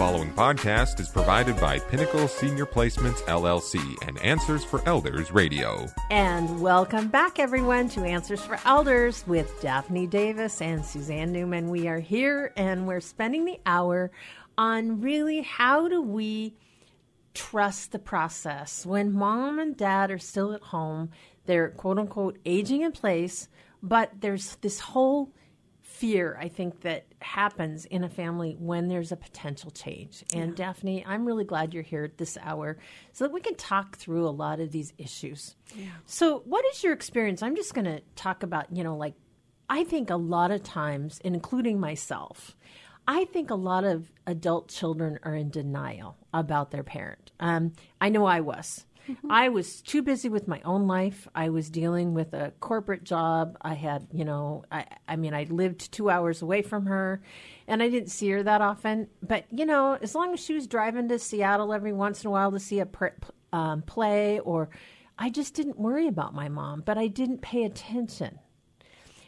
[0.00, 5.86] following podcast is provided by Pinnacle Senior Placements LLC and Answers for Elders Radio.
[6.10, 11.68] And welcome back, everyone, to Answers for Elders with Daphne Davis and Suzanne Newman.
[11.68, 14.10] We are here and we're spending the hour
[14.56, 16.54] on really how do we
[17.34, 21.10] trust the process when mom and dad are still at home,
[21.44, 23.50] they're quote unquote aging in place,
[23.82, 25.30] but there's this whole
[25.90, 30.24] fear I think that happens in a family when there's a potential change.
[30.32, 30.66] And yeah.
[30.66, 32.78] Daphne, I'm really glad you're here at this hour
[33.12, 35.56] so that we can talk through a lot of these issues.
[35.74, 35.86] Yeah.
[36.06, 37.42] So, what is your experience?
[37.42, 39.14] I'm just going to talk about, you know, like
[39.68, 42.56] I think a lot of times, including myself,
[43.06, 47.32] I think a lot of adult children are in denial about their parent.
[47.40, 48.86] Um, I know I was.
[49.08, 49.30] Mm-hmm.
[49.30, 51.28] I was too busy with my own life.
[51.34, 53.56] I was dealing with a corporate job.
[53.62, 57.22] I had, you know, I, I mean, I lived two hours away from her
[57.66, 59.08] and I didn't see her that often.
[59.22, 62.30] But, you know, as long as she was driving to Seattle every once in a
[62.30, 62.88] while to see a
[63.52, 64.70] um, play or
[65.18, 68.38] I just didn't worry about my mom, but I didn't pay attention.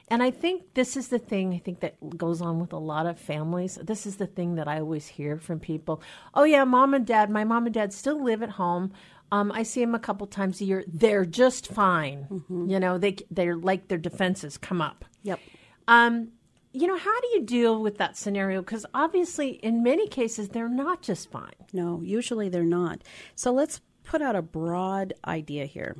[0.08, 3.06] And I think this is the thing I think that goes on with a lot
[3.06, 3.78] of families.
[3.82, 6.02] This is the thing that I always hear from people.
[6.34, 8.92] Oh yeah, mom and dad, my mom and dad still live at home.
[9.32, 10.84] Um, I see them a couple times a year.
[10.86, 12.26] They're just fine.
[12.30, 12.68] Mm-hmm.
[12.70, 15.06] You know, they they're like their defenses come up.
[15.22, 15.40] Yep.
[15.88, 16.28] Um,
[16.74, 18.60] you know, how do you deal with that scenario?
[18.60, 21.54] Because obviously, in many cases, they're not just fine.
[21.72, 23.02] No, usually they're not.
[23.34, 25.96] So let's put out a broad idea here.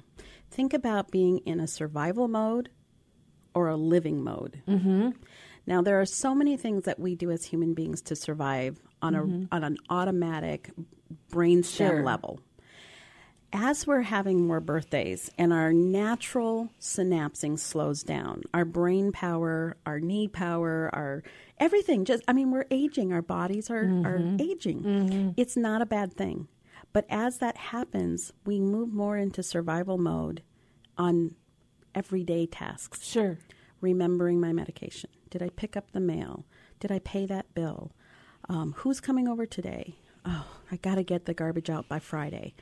[0.51, 2.69] Think about being in a survival mode
[3.55, 4.63] or a living mode.
[4.69, 5.11] Mm-hmm.
[5.67, 9.15] Now, there are so many things that we do as human beings to survive on
[9.15, 9.45] mm-hmm.
[9.51, 10.71] a on an automatic
[11.31, 12.03] brainstem sure.
[12.03, 12.41] level
[13.53, 20.01] as we're having more birthdays and our natural synapsing slows down, our brain power, our
[20.01, 21.23] knee power, our
[21.59, 24.07] everything just I mean we're aging, our bodies are mm-hmm.
[24.07, 24.83] are aging.
[24.83, 25.31] Mm-hmm.
[25.37, 26.49] It's not a bad thing.
[26.93, 30.43] But as that happens, we move more into survival mode
[30.99, 31.35] on
[31.95, 33.07] everyday tasks.
[33.07, 33.39] Sure.
[33.81, 35.11] Remembering my medication.
[35.31, 36.45] Did I pick up the mail?
[36.81, 37.93] Did I pay that bill?
[38.49, 39.97] Um, who's coming over today?
[40.27, 42.55] Oh, I got to get the garbage out by Friday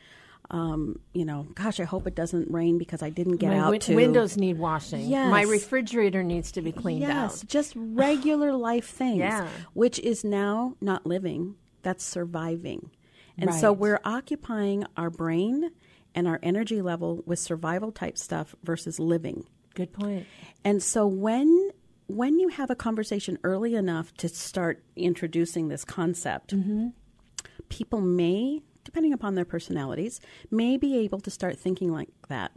[0.51, 3.65] um, you know, gosh, I hope it doesn't rain because I didn't get My out.
[3.67, 5.09] Wi- to windows need washing.
[5.09, 5.31] Yes.
[5.31, 7.49] My refrigerator needs to be cleaned yes, out.
[7.49, 9.19] just regular life things.
[9.19, 9.49] Yeah.
[9.75, 11.57] which is now not living.
[11.83, 12.91] That's surviving,
[13.39, 13.59] and right.
[13.59, 15.71] so we're occupying our brain
[16.15, 19.47] and our energy level with survival type stuff versus living.
[19.75, 20.27] Good point.
[20.63, 21.71] And so when
[22.07, 26.89] when you have a conversation early enough to start introducing this concept, mm-hmm.
[27.69, 30.21] people may depending upon their personalities,
[30.51, 32.53] may be able to start thinking like that.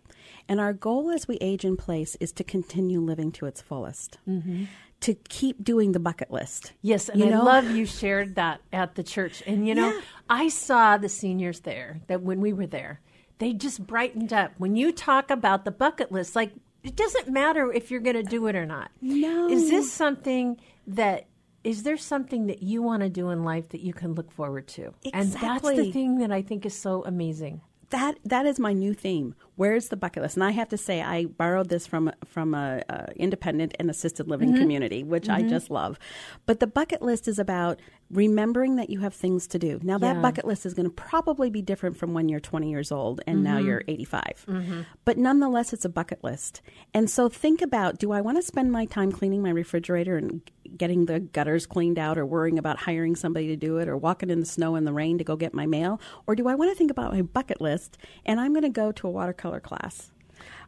[0.48, 4.18] And our goal as we age in place is to continue living to its fullest.
[4.28, 4.66] Mm-hmm.
[5.02, 6.74] To keep doing the bucket list.
[6.82, 7.42] Yes, and you know?
[7.42, 9.44] I love you shared that at the church.
[9.46, 10.02] And you know, yeah.
[10.30, 13.02] I saw the seniors there that when we were there,
[13.40, 14.54] they just brightened up.
[14.58, 18.24] When you talk about the bucket list, like it doesn't matter if you're going to
[18.24, 18.92] do it or not.
[19.02, 19.50] No.
[19.50, 20.58] Is this something
[20.88, 21.26] that
[21.64, 24.68] is there something that you want to do in life that you can look forward
[24.70, 24.94] to?
[25.04, 25.14] Exactly.
[25.14, 27.62] And that's the thing that I think is so amazing.
[27.90, 29.36] That that is my new theme.
[29.56, 30.36] Where's the bucket list?
[30.36, 34.28] And I have to say, I borrowed this from from a, a independent and assisted
[34.28, 34.62] living mm-hmm.
[34.62, 35.46] community, which mm-hmm.
[35.46, 36.00] I just love.
[36.48, 39.80] But the bucket list is about remembering that you have things to do.
[39.84, 40.22] Now, that yeah.
[40.22, 43.38] bucket list is going to probably be different from when you're 20 years old and
[43.38, 43.44] mm-hmm.
[43.44, 44.46] now you're 85.
[44.48, 44.82] Mm-hmm.
[45.06, 46.64] But nonetheless, it's a bucket list.
[46.96, 50.42] And so think about: Do I want to spend my time cleaning my refrigerator and
[50.78, 54.30] getting the gutters cleaned out or worrying about hiring somebody to do it or walking
[54.30, 56.00] in the snow and the rain to go get my mail?
[56.28, 58.92] Or do I want to think about my bucket list and I'm going to go
[58.92, 60.12] to a watercolor class?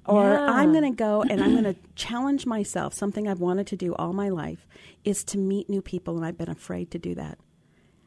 [0.06, 0.46] Or yeah.
[0.46, 2.94] I'm going to go and I'm going to challenge myself.
[2.94, 4.68] Something I've wanted to do all my life
[5.04, 7.40] is to meet new people, and I've been afraid to do that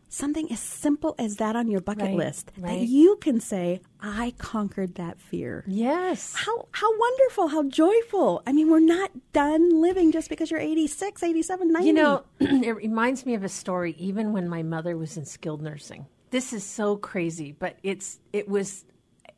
[0.08, 2.80] something as simple as that on your bucket right, list right.
[2.80, 5.64] that you can say i conquered that fear.
[5.66, 6.34] Yes.
[6.34, 8.42] How how wonderful how joyful.
[8.46, 12.76] I mean we're not done living just because you're 86 87 90 you know it
[12.76, 16.06] reminds me of a story even when my mother was in skilled nursing.
[16.30, 18.84] This is so crazy but it's it was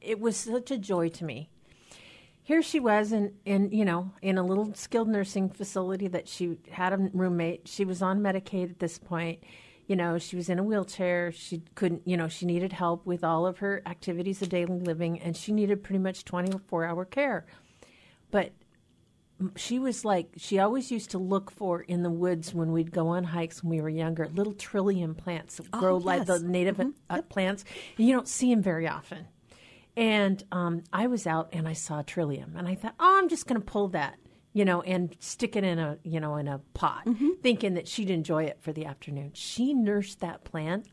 [0.00, 1.48] it was such a joy to me.
[2.42, 6.58] Here she was in, in you know in a little skilled nursing facility that she
[6.70, 7.66] had a roommate.
[7.66, 9.40] She was on medicaid at this point
[9.90, 11.32] you know, she was in a wheelchair.
[11.32, 15.18] She couldn't, you know, she needed help with all of her activities of daily living,
[15.18, 17.44] and she needed pretty much 24 hour care.
[18.30, 18.52] But
[19.56, 23.08] she was like, she always used to look for in the woods when we'd go
[23.08, 26.06] on hikes when we were younger, little trillium plants that oh, grow yes.
[26.06, 26.90] like the native mm-hmm.
[27.12, 27.28] uh, yep.
[27.28, 27.64] plants.
[27.98, 29.26] And you don't see them very often.
[29.96, 33.48] And um, I was out and I saw trillium, and I thought, oh, I'm just
[33.48, 34.20] going to pull that
[34.52, 37.28] you know, and stick it in a, you know, in a pot, mm-hmm.
[37.42, 39.30] thinking that she'd enjoy it for the afternoon.
[39.34, 40.86] She nursed that plant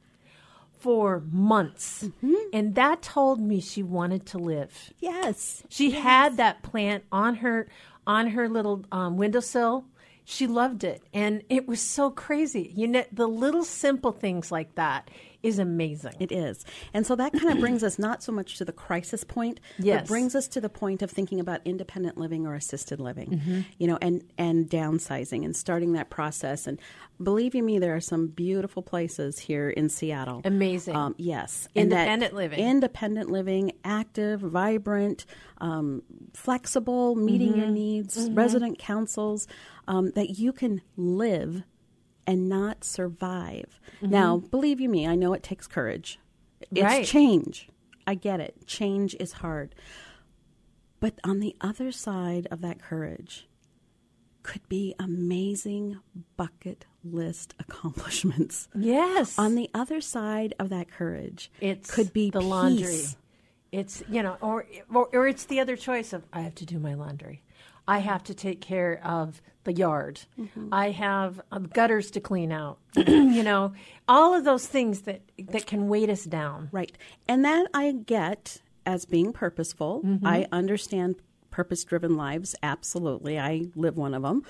[0.80, 2.08] for months.
[2.54, 4.94] And that told me she wanted to live.
[5.00, 5.64] Yes.
[5.70, 7.68] She had that plant on her
[8.06, 9.86] on her little um, windowsill.
[10.24, 12.74] She loved it, and it was so crazy.
[12.76, 15.10] You know, the little simple things like that
[15.48, 16.14] is amazing.
[16.20, 16.66] It is.
[16.94, 20.02] And so that kind of brings us not so much to the crisis point, Yes.
[20.02, 23.62] but brings us to the point of thinking about independent living or assisted living, Mm-hmm.
[23.80, 26.68] you know, and, and downsizing and starting that process.
[26.68, 26.80] And
[27.22, 30.42] believe you me, there are some beautiful places here in Seattle.
[30.46, 30.96] Amazing.
[30.96, 31.68] Um, yes.
[31.76, 32.60] Independent living.
[32.60, 35.26] Independent living, active, vibrant,
[35.60, 36.04] um,
[36.34, 37.60] flexible, meeting Mm-hmm.
[37.60, 39.48] your needs, resident councils,
[39.88, 41.64] um, that you can live
[42.28, 43.80] and not survive.
[44.02, 46.20] Now, believe you me, I know it takes courage.
[46.62, 46.86] It's Mm-hmm.
[46.86, 47.06] Right.
[47.06, 47.70] change.
[48.06, 48.68] I get it.
[48.68, 49.74] Change is hard.
[51.00, 53.48] But on the other side of that courage
[54.44, 56.00] could be amazing
[56.38, 58.68] bucket list accomplishments.
[58.76, 59.38] yes.
[59.40, 62.48] On the other side of that courage, it could be the peace.
[62.50, 63.02] laundry.
[63.72, 66.80] It's you know, or, or or it's the other choice of I have to do
[66.80, 67.44] my laundry.
[67.88, 70.22] I have to take care of the yard.
[70.40, 70.70] Mm-hmm.
[70.72, 72.80] I have uh, gutters to clean out.
[72.96, 73.74] you know,
[74.08, 76.70] all of those things that that can weight us down.
[76.72, 76.98] Right.
[77.28, 80.02] And that I get as being purposeful.
[80.24, 81.16] I understand
[81.52, 82.56] purpose driven lives.
[82.64, 83.38] Absolutely.
[83.40, 84.44] I live one of them.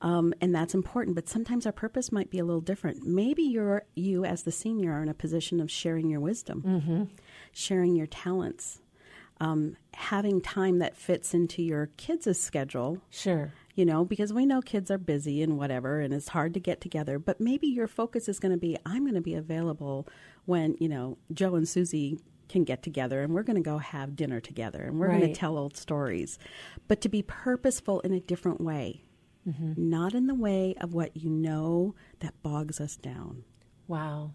[0.00, 1.14] Um, and that's important.
[1.14, 3.06] But sometimes our purpose might be a little different.
[3.06, 7.10] Maybe you're, you, as the senior, are in a position of sharing your wisdom,
[7.52, 8.80] sharing your talents,
[9.42, 13.52] um, having time that fits into your kids' schedule Sure.
[13.74, 16.80] you know, because we know kids are busy and whatever, and it's hard to get
[16.80, 17.18] together.
[17.18, 20.06] But maybe your focus is going to be I'm going to be available
[20.44, 22.18] when, you know, Joe and Susie
[22.48, 25.32] can get together and we're going to go have dinner together and we're going to
[25.34, 26.38] tell old stories.
[26.86, 29.02] But to be purposeful in a different way,
[29.76, 33.42] not in the way of what you know that bogs us down.
[33.88, 34.32] Wow.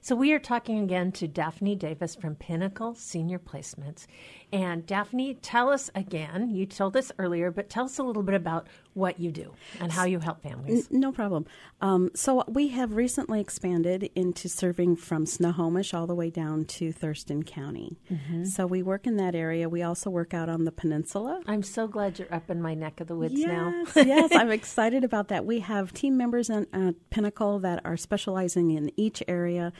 [0.00, 4.06] So we are talking again to Daphne Davis from Pinnacle Senior Placements.
[4.52, 8.34] And Daphne, tell us again, you told us earlier, but tell us a little bit
[8.34, 10.88] about what you do and how you help families.
[10.90, 11.46] No problem.
[11.80, 16.90] Um, so we have recently expanded into serving from Snohomish all the way down to
[16.92, 17.96] Thurston County.
[18.44, 19.68] So we work in that area.
[19.68, 21.40] We also work out on the peninsula.
[21.46, 23.72] I'm so glad you're up in my neck of the woods now.
[23.94, 25.46] Yes, yes, I'm excited about that.
[25.46, 29.72] We have team members at uh, Pinnacle that are specializing in each area.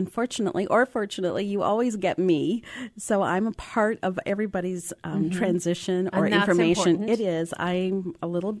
[0.00, 2.62] Unfortunately, or fortunately, you always get me.
[2.96, 6.24] So I'm a part of everybody's um, transition or Mm-hmm.
[6.24, 6.88] And that's information.
[6.92, 7.20] important.
[7.20, 7.54] It is.
[7.58, 8.60] I'm a little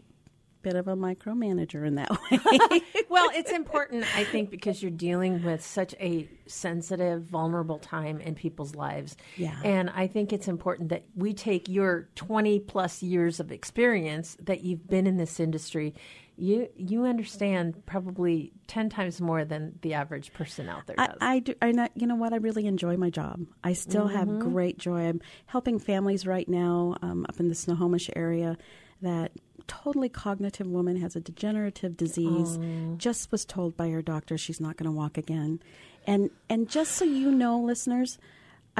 [0.62, 2.82] bit of a micromanager in that way.
[3.08, 8.34] well, it's important, I think, because you're dealing with such a sensitive, vulnerable time in
[8.34, 9.16] people's lives.
[9.36, 9.58] Yeah.
[9.64, 14.62] And I think it's important that we take your 20 plus years of experience that
[14.62, 15.94] you've been in this industry.
[16.40, 21.16] You you understand probably 10 times more than the average person out there I, does.
[21.20, 21.54] I do.
[21.60, 22.32] I not, you know what?
[22.32, 23.40] I really enjoy my job.
[23.62, 24.48] I still have Mm-hmm.
[24.50, 25.08] great joy.
[25.08, 28.56] I'm helping families right now um, up in the Snohomish area
[29.02, 29.32] that
[29.66, 32.58] totally cognitive woman has a degenerative disease.
[32.96, 35.60] Just was told by her doctor she's not going to walk again,
[36.06, 38.18] and and just so you know, listeners,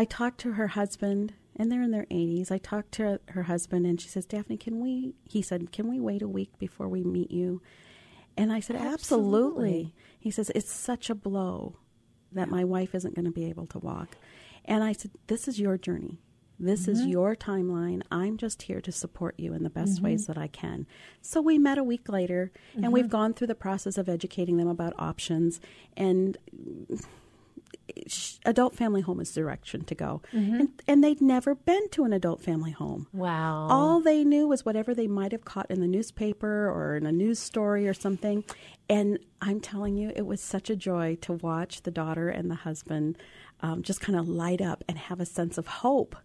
[0.00, 1.34] I talked to her husband.
[1.56, 2.50] And they're in their 80s.
[2.50, 6.00] I talked to her husband, and she says, "Daphne, can we?" He said, "Can we
[6.00, 7.60] wait a week before we meet you?"
[8.36, 8.92] And I said, Absolutely.
[8.92, 9.94] absolutely.
[10.18, 11.76] He says, It's such a blow
[12.32, 14.16] that my wife isn't going to be able to walk.
[14.64, 16.20] And I said, This is your journey.
[16.58, 17.10] This is mm-hmm.
[17.10, 18.02] your timeline.
[18.10, 20.04] I'm just here to support you in the best mm-hmm.
[20.06, 20.86] ways that I can.
[21.22, 23.12] So we met a week later, and we've mm-hmm.
[23.12, 25.58] gone through the process of educating them about options.
[25.96, 26.36] And
[28.44, 30.22] adult family home is the direction to go.
[30.60, 33.06] And, and they'd never been to an adult family home.
[33.12, 33.68] wow.
[33.68, 37.12] All they knew was whatever they might have caught in the newspaper or in a
[37.12, 38.44] news story or something.
[38.88, 42.56] And I'm telling you, it was such a joy to watch the daughter and the
[42.56, 43.18] husband
[43.60, 46.16] um, just kind of light up and have a sense of hope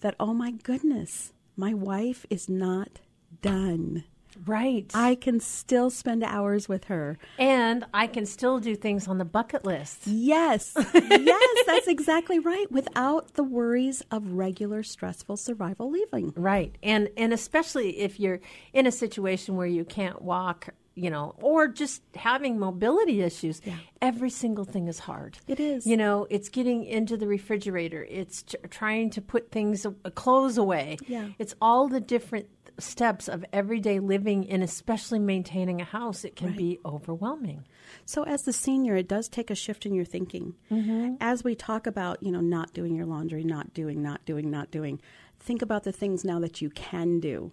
[0.00, 3.00] that, oh my goodness, my wife is not
[3.42, 4.04] done.
[4.46, 4.90] Right.
[4.94, 7.18] I can still spend hours with her.
[7.38, 10.06] and I can still do things on the bucket list.
[10.06, 12.70] Yes, yes, that's exactly right.
[12.70, 16.32] Without the worries of regular stressful survival living.
[16.36, 16.76] Right.
[16.82, 18.40] And and especially if you're
[18.72, 23.60] in a situation where you can't walk, you know, or just having mobility issues,
[24.02, 25.38] every single thing is hard.
[25.46, 25.86] It is.
[25.86, 30.58] You know, it's getting into the refrigerator, it's t- trying to put things uh, clothes
[30.58, 30.96] away.
[31.06, 31.28] Yeah.
[31.38, 32.46] It's all the different
[32.78, 36.24] steps of everyday living and especially maintaining a house.
[36.24, 37.64] It can be overwhelming.
[38.04, 40.54] So, as the senior, it does take a shift in your thinking.
[40.70, 41.14] Mm-hmm.
[41.20, 44.70] As we talk about, you know, not doing your laundry, not doing, not doing, not
[44.70, 45.00] doing,
[45.40, 47.50] think about the things now that you can do,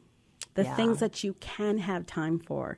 [0.53, 0.75] the Yeah.
[0.75, 2.77] things that you can have time for.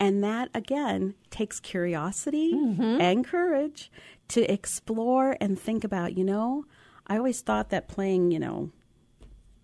[0.00, 3.00] And that, again, takes curiosity Mm-hmm.
[3.00, 3.90] and courage
[4.28, 6.64] to explore and think about, you know,
[7.06, 8.70] I always thought that playing, you know,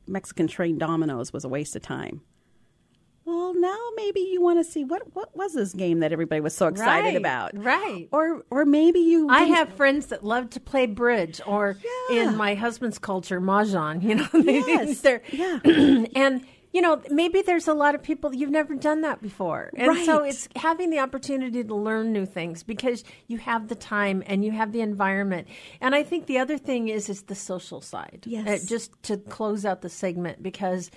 [0.07, 2.21] Mexican train dominoes was a waste of time.
[3.27, 6.55] Well, now maybe you want to see what what was this game that everybody was
[6.55, 8.07] so excited Right, about, right.
[8.13, 9.29] Or or maybe you.
[9.31, 11.77] I have friends that love to play bridge, or
[12.11, 12.25] Yeah.
[12.29, 14.03] in my husband's culture, mahjong.
[14.03, 15.01] You know, Yes.
[15.01, 15.59] they're- Yeah.
[16.15, 16.45] and
[16.75, 20.25] you know, maybe there's a lot of people you've never done that before, and so
[20.25, 24.51] it's having the opportunity to learn new things because you have the time and you
[24.51, 25.47] have the environment.
[25.81, 28.25] And I think the other thing is is the social side.
[28.27, 28.49] Yes.
[28.65, 30.91] Uh, just to close out the segment because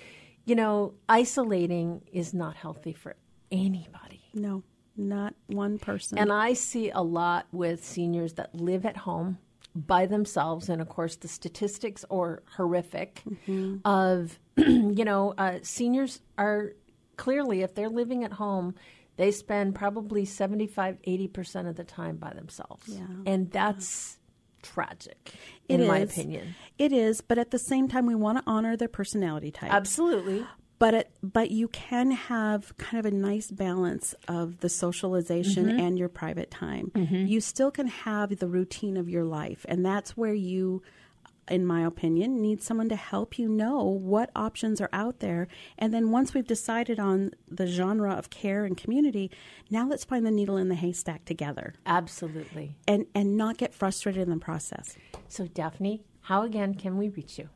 [0.46, 3.14] you know, isolating is not healthy for
[3.52, 4.22] anybody.
[4.34, 4.64] no,
[4.96, 6.18] not one person.
[6.18, 9.38] And I see a lot with seniors that live at home
[9.86, 10.68] by themselves.
[10.68, 13.22] And of course, the statistics are horrific
[13.84, 16.72] of, you know, uh, seniors are
[17.16, 18.74] clearly, if they're living at home,
[19.16, 22.88] they spend probably 75, 80% of the time by themselves.
[23.26, 24.18] And that's
[24.62, 25.32] tragic,
[25.68, 26.10] in It my is.
[26.10, 26.54] opinion.
[26.78, 29.72] It is, but at the same time, we want to honor their personality type.
[29.72, 30.44] Absolutely.
[30.78, 35.80] But it, but you can have kind of a nice balance of the socialization Mm-hmm.
[35.80, 36.92] and your private time.
[36.94, 40.82] You still can have the routine of your life, and that's where you
[41.50, 45.94] in my opinion need someone to help you know what options are out there and
[45.94, 49.30] then once we've decided on the genre of care and community
[49.70, 52.76] now let's find the needle in the haystack together Absolutely.
[52.86, 54.94] and and not get frustrated in the process
[55.28, 57.48] So, Daphne, how again can we reach you?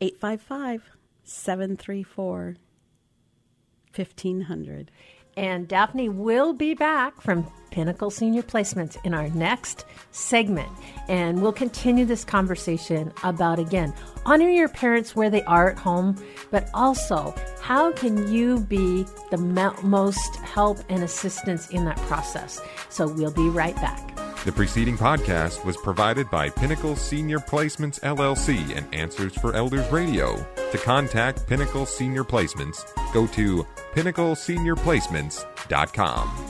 [0.00, 0.82] 855
[1.30, 2.56] 734
[3.94, 4.90] 1500
[5.36, 10.68] And Daphne will be back from Pinnacle Senior Placements in our next segment.
[11.08, 13.94] And we'll continue this conversation about, again,
[14.26, 16.16] honor your parents where they are at home,
[16.50, 22.60] but also how can you be the most help and assistance in that process.
[22.88, 24.09] So we'll be right back.
[24.44, 30.42] The preceding podcast was provided by Pinnacle Senior Placements LLC and Answers for Elders Radio.
[30.72, 36.49] To contact Pinnacle Senior Placements, go to pinnacleseniorplacements.com.